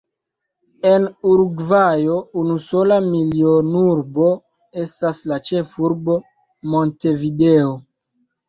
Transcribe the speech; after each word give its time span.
En 0.91 1.03
Urugvajo 1.31 2.15
unusola 2.43 2.97
milionurbo 3.11 4.31
estas 4.87 5.23
la 5.33 5.41
ĉefurbo 5.51 6.19
Montevideo. 6.75 7.71